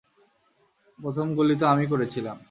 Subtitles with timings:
[0.99, 2.37] প্রথম গুলি তো আমিই করেছিলাম।